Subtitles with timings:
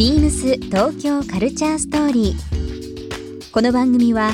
[0.00, 3.52] ビームス東京カルチャーストーリー。
[3.52, 4.30] この番組は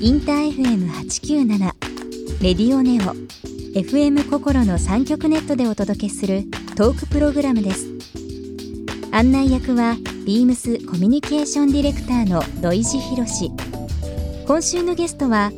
[0.00, 1.58] インター FM897
[2.40, 3.16] レディオネオ
[3.76, 6.44] FM 心の三極ネットでお届けする
[6.76, 7.88] トークプログラムです。
[9.10, 13.50] 案内役はビームスコミュニケーションディレクターの土井博志。
[14.46, 15.50] 今週のゲストは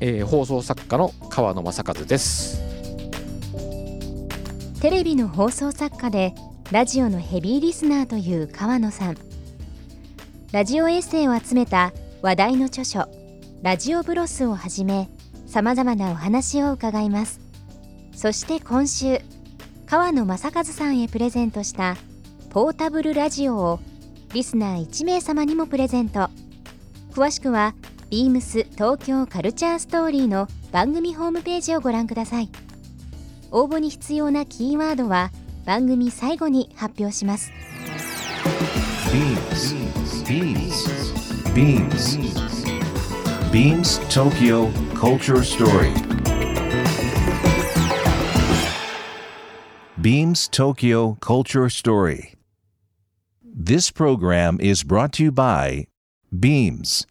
[0.00, 2.60] えー放送作家の川野正和です。
[4.82, 6.34] テレビの放送作家で
[6.72, 9.16] ラジオのヘビーリスナーという川野さん。
[10.50, 13.06] ラジオエッセイを集めた話題の著書
[13.62, 15.10] 「ラジオブロス」をはじめ
[15.46, 17.38] さまざまなお話を伺います。
[18.16, 19.20] そして今週
[19.84, 21.96] 川野正和さんへプレゼントした
[22.48, 23.80] ポータブルラジオを
[24.32, 26.30] リスナー1名様にもプレゼント。
[27.12, 27.74] 詳しくは
[28.08, 32.48] ビームス東京カルチャーストーリーの番組ホームページをご覧ください。
[33.50, 35.30] 応募に必要なキーワードは
[35.64, 37.52] 番組最後に発表します
[39.14, 39.84] Beams.
[40.24, 41.04] Beams.
[41.54, 42.18] Beams.
[43.52, 45.92] Beams Tokyo Culture Story.
[50.00, 52.34] Beams Tokyo Culture Story.
[53.44, 55.86] This program is brought to you by
[56.32, 57.06] Beams.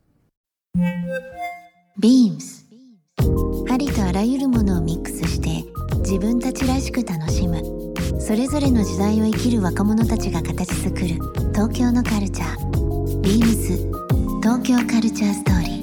[1.98, 2.66] Beams
[3.72, 5.64] ありとあらゆるものをミックスして
[6.00, 7.93] 自分たちらしく楽しむ
[8.26, 11.08] それぞれの時代を生きる若者たちが形作る
[11.52, 13.20] 東京のカルチャー。
[13.20, 15.74] Beams 東京カルチャーストーリー。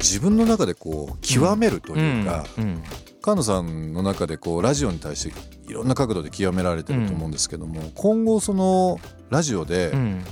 [0.00, 2.82] 自分の中でこう極めるというか、うん
[3.22, 8.98] 菅野さんの中でこうラジオに対していろんな角度で極められてると思うんですけども、今後その
[9.30, 10.24] ラジオで、うん。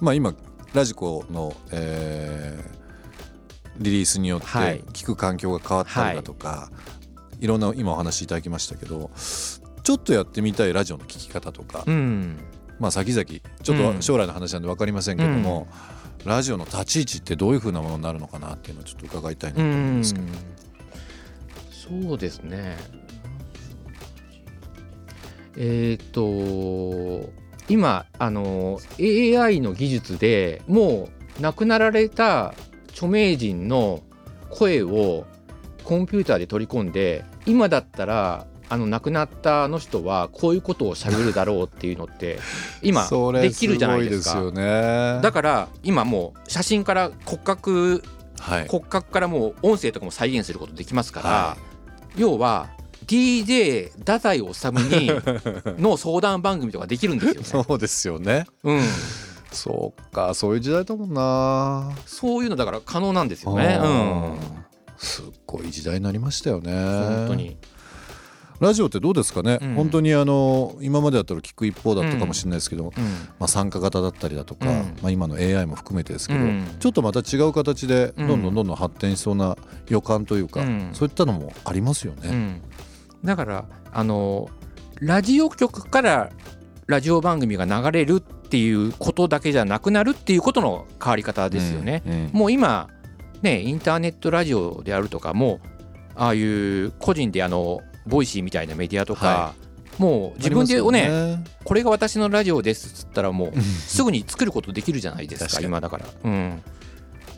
[0.00, 0.34] まあ今
[0.72, 2.81] ラジコの、えー
[3.78, 4.80] リリースによってはい。
[4.92, 6.70] 聞く環境が変わったりだとか、
[7.40, 9.10] い、ろんな今お話しいただきましたけど
[9.82, 12.38] ちょっとやってみたいラジオの聞き方とか、うん。
[12.78, 15.66] まあ先々ちょっと将来の話なんで分かりませんけども、
[16.24, 20.26] ラジオの立ち位置ってどういうふうなものになるのかなっていうのをちょっと伺いたいなとう思うんんですけど。
[21.70, 22.76] そうですね。
[25.56, 27.30] えっ、と
[27.68, 32.54] 今あの AI の技術でもう亡くなられた
[32.92, 34.00] 著名人の
[34.50, 35.26] 声を
[35.84, 42.38] コンピューターで取り込んで今だったらあの亡くなったあの人はこういうことを喋るだろうっていうのって
[42.80, 45.20] 今できるじゃないですか。
[45.20, 48.02] だから今もう写真から骨格
[48.42, 48.68] はい。
[48.68, 51.56] 骨格からもう音声とかも再現することできますから、は
[52.16, 52.70] 要は
[53.06, 55.10] DJ 太宰治に
[55.80, 57.46] の相談番組とかできるんですよね。
[57.68, 58.46] そうですよね。
[58.64, 58.80] うん、
[59.52, 61.92] そうか、そういう時代だもんな。
[62.06, 63.78] そういうのだから可能なんですよね。
[63.80, 64.38] うん、
[64.96, 66.72] すっごい時代になりましたよね。
[66.72, 67.34] 本当。
[67.34, 67.56] に。
[68.60, 69.58] ラジオってどうですかね？
[69.60, 73.02] うん本当にあの今までだったら聞く一方だったかもしれないですけど、うん
[73.40, 79.56] まあ参加型だったりだとか、うんまあ今の AI も含めてですけど、うんちょっとまた違う形でうんどんどんどんどん発展しそうな
[79.88, 82.28] 予感というか、うんそういったのもありますよね。
[82.28, 82.62] うん、
[83.24, 84.48] だからあの
[85.00, 86.30] ラジオ局から
[86.86, 92.02] ラジオ番組が流れるっていうことだけじゃなくなるっていうことの変わり方ですよね。
[92.04, 92.12] うん。
[92.12, 92.30] うん。
[92.32, 92.90] もう今
[93.40, 95.60] ねインターネットラジオであるとかもう
[96.16, 99.54] ああいう個人であの Voicy みたいなメディアとか、は
[99.96, 101.44] もう自分でねよね。
[101.64, 106.62] これが私のラジオですっつったらもうすぐに作ることできるじゃないですか今だから、うん、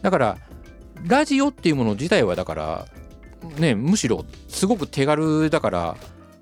[0.02, 0.38] だから
[1.06, 2.86] ラジオっていうもの自体はだから
[3.58, 5.96] ねむしろすごく手軽だから、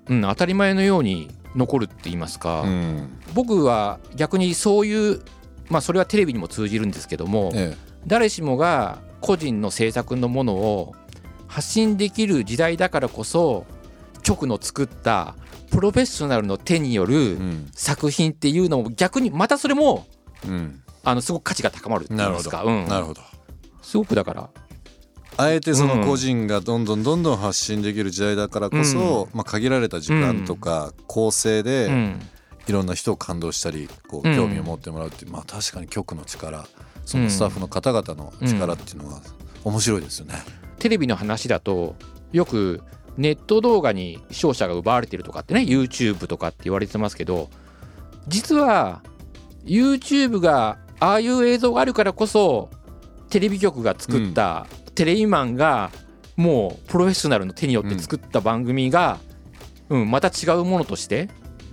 [0.07, 3.19] うん、当たり前のように残るって言いますか、うん。
[3.33, 5.21] 僕は逆にそういう
[5.69, 7.75] まあそれはテレビにも通じるんですけども、え
[8.05, 10.93] 誰しもが個人の制作のものを
[11.47, 13.65] 発信できる時代だからこそ
[14.23, 15.35] 局の作った
[15.71, 17.07] プロフェッショナルの手によえ。
[17.07, 17.69] るうん。
[17.73, 20.05] 作品っていうのも逆にまたそれも
[20.47, 20.79] うん。
[21.05, 23.21] あのすごく価値が高まるって言いますか、うん、なるほど。
[23.81, 24.49] すごくだから
[25.37, 32.19] あえてその個人がどんどんどんどん発信できる時代だからこそ、まあ、限られた時間とか構成うでん。
[32.65, 34.35] いろんな人を感動したりこううん。
[34.35, 36.65] 興味を持ってもらうっていうまあ確かに局の力
[37.05, 39.21] そのスタッフの方々の力っていうのは
[39.63, 40.35] 面白いですよね。
[40.79, 41.95] テレビの話だと
[42.31, 42.81] よく
[43.17, 47.49] ネット動画に視聴者が奪われてるとかってね YouTube とかって言われてますけど
[48.27, 49.03] 実は
[49.65, 52.69] YouTube がああいう映像があるからこそ
[53.29, 55.91] テレビ局が作った、テレビマンが
[56.35, 59.19] もうプロフェッショナルの手によって作った番組が、
[59.89, 60.09] うん。
[60.09, 61.29] また違うものとして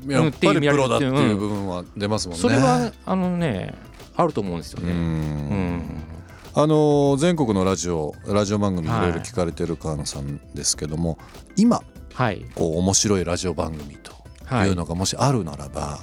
[0.06, 2.42] やっぱりプロだっていう部分は出ますもんね。
[2.42, 3.74] それはあのね
[4.16, 4.92] あると思うんですようね。
[4.92, 4.98] うん。
[4.98, 5.82] ん。
[6.54, 11.18] あの全国のラジオラジオ番組いろいろ聞かれてる川野さんですけども、
[11.56, 11.80] 今
[12.14, 12.44] はい。
[12.54, 14.12] こう面白いラジオ番組と
[14.44, 16.00] はいいうのがもしあるならば、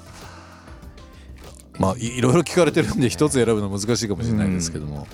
[1.79, 5.05] まあいいろいろ聞かれてるんで一つ選ぶの難しいかもしれないですけども、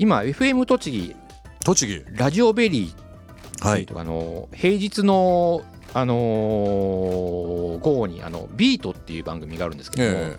[0.00, 1.14] 今 FM 栃木。
[1.62, 2.04] 栃木。
[2.16, 3.68] ラジオベリー。
[3.68, 3.84] はい。
[3.84, 5.60] とかあの平日の
[5.92, 10.36] あのー午後にあのビートっていう番組があるんですけども、え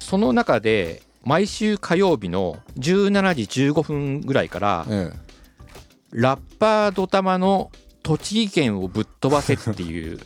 [0.00, 5.18] その中で毎週火曜日の17時15分ぐらいからええ。
[6.10, 7.70] ラッパードタマの
[8.04, 10.20] 栃木県をぶっ飛ばせっていう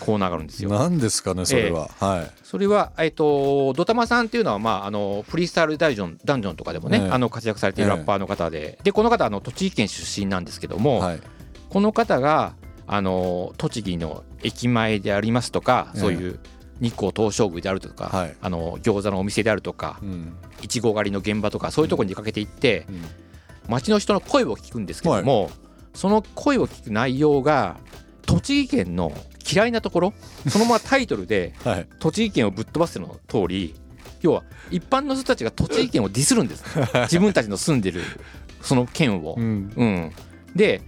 [0.00, 0.70] コーナーがあるんですえよ。
[0.78, 2.30] 何ですかねそれは、はい。
[2.44, 7.10] それは、えっと、ドタマさんっていうのは、まあ、あのフリースタイルダンジョンダンジョンとかでもね、ええ。
[7.10, 11.20] あの活躍されているラッパーの方で、でこの方あの栃木県出身なんですけども、はい。
[11.70, 12.52] この方が
[12.86, 16.00] あの栃木の駅前でありますとか、ええ。
[16.00, 16.38] そういう
[16.80, 18.36] 日光東照宮であるとか、はい。
[18.42, 20.36] あの餃子のお店であるとかうん。
[20.60, 23.02] いちご狩りの現場とかそういうところに出かけていって、うん。
[23.68, 25.50] 街の人の声を聞くんですけども、
[25.96, 27.78] その声を聞く内容が
[28.26, 29.12] 栃木県の
[29.50, 30.14] 嫌いなところ
[30.48, 31.86] そのままタイトルではい。
[31.98, 33.74] 栃木県をぶっ飛ばすの通り
[34.20, 36.64] 要は一般の人たちが栃木県をディスるんです。
[37.04, 38.02] 自分たちの住んでる
[38.60, 39.34] その県を。
[39.38, 39.72] うん。
[39.74, 40.12] うん、
[40.54, 40.82] で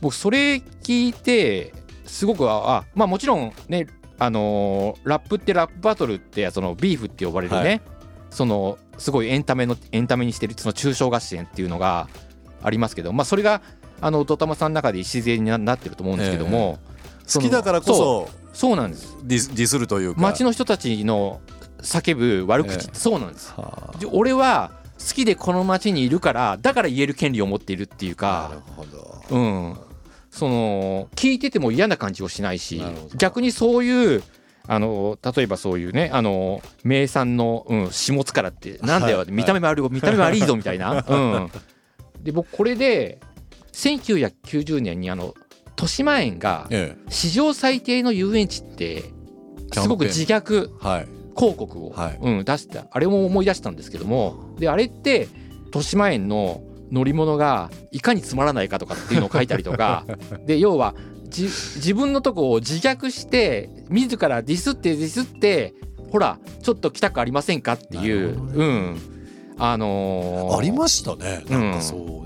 [0.00, 1.72] 僕それ聞いて
[2.04, 3.86] すごくああまあもちろんね
[4.18, 7.80] あのーラップってラップバトルってそのビーフって呼ばれるね、はい。
[8.30, 12.08] そのすごいエンタメのエンタメにしてるその中小合戦っていうのが
[12.62, 13.62] ありますけどまあそれが
[14.00, 16.78] あのドタマさんの中で自然にななってると思うんですけども、
[17.32, 19.16] 好きだからこそそうなんです。
[19.22, 20.20] ディスディスるというか。
[20.20, 21.40] 街の人たちの
[21.82, 23.98] 叫ぶ悪口ってそうなんです、はあ。
[23.98, 29.22] で俺は好きでこの街にいるからだから言える権利を持っているっていうなかるほど。
[29.30, 29.76] うん、
[30.30, 32.82] その聞いてても嫌な感じをしないし
[33.16, 34.22] 逆にそういう
[34.68, 41.50] あの例えばそういうねあの名産の、うん、下津からってなんだよ、はい見た目悪い見た目悪いぞみたいな、 うん、
[42.22, 43.20] で僕これで
[43.76, 45.34] 1990年にあの
[45.70, 49.04] 豊島園がえ史上最低の遊園地って
[49.72, 50.70] すごく自虐
[51.36, 52.18] 広告を、はい。
[52.22, 52.86] うん、出した。
[52.90, 55.28] あれも思い出したんですけどもであれって
[55.66, 60.06] 豊島園の乗り物がいかにつまらないかとかっていうのを書いたりとか
[60.46, 60.94] で要は
[61.28, 65.74] じ自分のとこを自虐して自らディスってディスって
[66.10, 68.52] ほらちょっと来たくありませんかっていう、ね。
[68.54, 68.96] うん。
[69.58, 71.44] あのーありましたね。
[71.48, 72.10] なんかうんそういう。
[72.10, 72.25] の、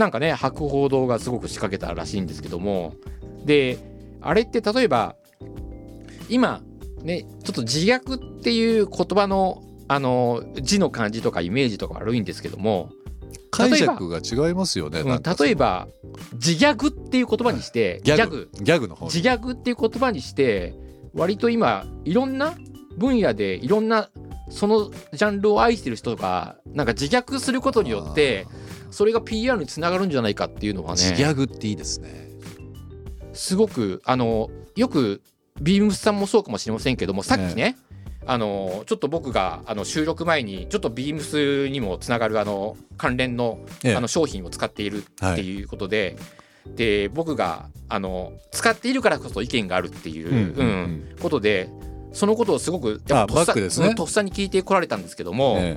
[0.00, 2.94] なんかね博報堂がすごく仕掛けたらしいんですけども。
[3.44, 3.78] で
[4.22, 5.16] あれって例えば
[6.30, 6.62] 今
[7.02, 12.92] ねちょっと自虐っていう言葉のあの字の漢字とかイメージとか悪いんですけども、
[13.50, 15.88] 解釈が違いますよね、例えば
[16.34, 18.86] 自虐っていう言葉にしてギャグギャグ。
[18.86, 20.74] の方に自虐っていう言葉にして
[21.12, 22.54] 割と今いろんな
[22.96, 24.10] 分野でいろんな
[24.50, 28.46] そのジャンルを愛してる人がなんか自虐することによって
[28.90, 32.28] それが PR につながるんじゃないかっていうのはね自ギャグっていいですね。
[33.32, 35.22] すごくあのよく
[35.60, 37.76] ビームスさんもそうかもしれませんけどもさっきね、
[38.26, 43.96] あのちょっと僕があの収録前にちょっとビームスにもつながるあの関連のええ。
[43.96, 46.16] あの商品を使っているっていうことで、
[46.66, 50.66] で僕があの使っているからこそ意見があるっていう、うんうん。
[50.66, 51.68] うんことで
[52.12, 53.88] そのことをすごくやっぱあバックですね。
[53.88, 55.76] うんとっさに聞いてこられたんですけども、え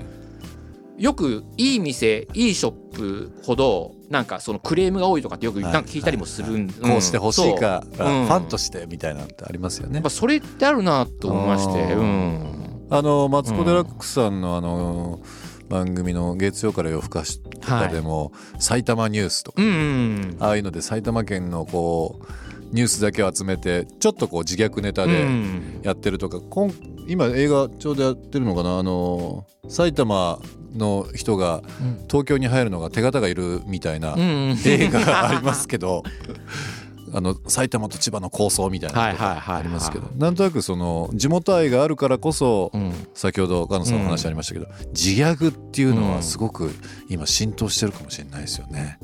[0.97, 8.25] よくいい店いいショップほどなんかそのクレームが多いとかってよくはいなんか聞いたりもするん、えこうしてほしいか、そううん。
[8.25, 9.95] ファンとしてみたいなのってありますよね。
[9.95, 15.19] やっぱそれってあるなと思いまして、うん、あのマツコ・デラックスさんのあの
[15.67, 20.37] 番組の月曜から夜更かしとかでも、埼玉ニュースとか、うんうん。
[20.39, 22.42] ああいうので埼玉県のこう
[22.73, 25.79] ニュースだけを集めてちょっとこう自虐ネタうでん。
[25.83, 26.73] やってるとか、こん
[27.07, 30.39] 今映画ちょうどやってるのかなあの埼玉
[30.75, 32.05] の人がうん。
[32.09, 36.03] 東京に入るのが手形がいるみたいなうん映画がありますけど
[37.15, 42.91] あの埼玉と千葉の構想みたいなありますけどなんとなくその地元愛があるからこそうん。
[43.13, 46.71] 先ほど岡野さんのお話ありましたけど、自ギャグっていうのはすごく
[47.09, 48.97] 今浸透してるかもしれないですよね。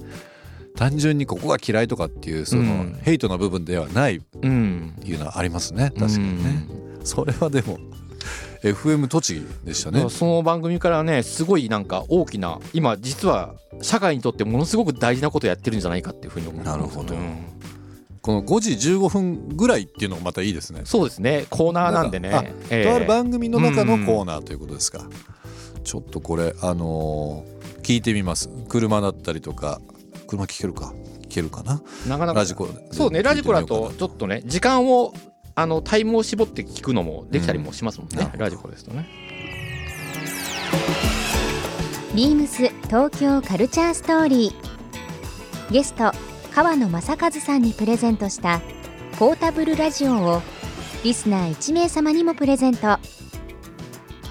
[0.80, 6.66] 単純にここが嫌いとかっていうその、うんヘイトな部分ではないっうんていうのはありますね確かにね。
[7.04, 7.78] それはでも
[8.64, 10.10] FM 栃木でしたねうん。
[10.10, 17.46] その番組からねすごいなんか大きな今実は社会にとってものすごく大事なことやってるんじゃないかっていうふうに思ってますなるほどうん
[18.22, 20.82] この5時15分ぐらいっていうのがまたいいですね。
[20.86, 25.06] そうですねコーナーなんでねなんかええとある番組の中のコーナーということですか。
[25.84, 28.50] ちょっとこれあのー聞いてみます。
[28.68, 29.82] 車だったりとか
[30.30, 30.94] 車聞けるか
[31.24, 31.82] 聞けるかな？
[32.08, 32.40] なかなか。
[32.42, 35.14] ラジコでそうねラジコだとちょっとね時間を
[35.56, 39.08] あのタイムを絞って聞くのもできたりもしますもんね、うんラジコですとね。
[42.16, 45.72] ビームス東京カルチャーストーリー。
[45.72, 46.12] ゲスト
[46.56, 48.62] 川野正和さんにプレゼントした
[49.20, 50.42] ポータブルラジオを
[51.04, 52.98] リスナー1名様にもプレゼント。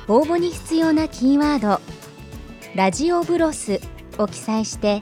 [0.09, 1.81] 応募に必要なキーワード
[2.75, 3.79] 「ラジオブロス」
[4.19, 5.01] を記載して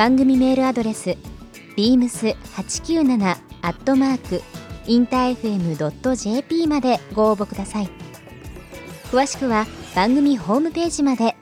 [0.00, 1.10] 番組メールアドレス
[1.76, 4.42] beams897 アットマーク
[4.86, 7.90] インター FM.jp までご応募ください。
[9.12, 11.36] 詳しくは番組ホームページまで。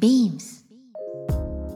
[0.00, 0.59] Beams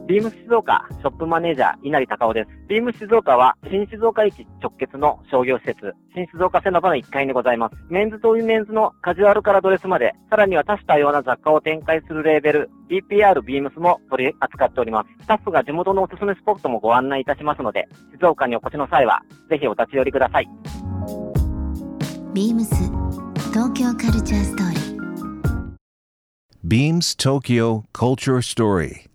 [0.07, 2.49] ビームス静岡ショップマネージャー稲荷隆夫です。
[2.67, 7.75] ビームス静岡は新静岡駅直結の商業施設、新静岡セノバの1階にございます。
[7.89, 15.23] メンズとウィメンズのカジュアルからドレスまで、さらには多種多様な雑貨を展開するレーベル、BPR ビームスも取り扱っております。
[15.23, 20.47] スタッフが地元のおすすめスポットもご案内いたしますので、静岡にお越しの際は、ぜひお立ち寄りください。
[22.35, 22.69] BEAMS
[23.51, 24.85] TOKYO CULTURE STORY
[26.63, 29.14] Beams Tokyo Culture Story.